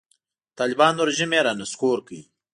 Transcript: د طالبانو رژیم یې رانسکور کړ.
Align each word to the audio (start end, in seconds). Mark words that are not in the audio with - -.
د 0.03 0.03
طالبانو 0.59 1.07
رژیم 1.09 1.31
یې 1.35 1.41
رانسکور 1.47 1.97
کړ. 2.07 2.17